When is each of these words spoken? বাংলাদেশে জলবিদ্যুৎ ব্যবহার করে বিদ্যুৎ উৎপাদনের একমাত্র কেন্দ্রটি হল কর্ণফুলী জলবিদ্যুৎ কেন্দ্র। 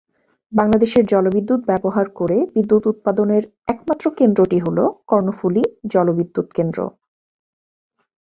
বাংলাদেশে 0.53 0.99
জলবিদ্যুৎ 1.03 1.61
ব্যবহার 1.65 2.07
করে 2.19 2.37
বিদ্যুৎ 2.55 2.83
উৎপাদনের 2.87 3.43
একমাত্র 3.67 4.05
কেন্দ্রটি 4.19 4.57
হল 4.59 4.77
কর্ণফুলী 5.09 5.63
জলবিদ্যুৎ 5.93 6.47
কেন্দ্র। 6.53 6.79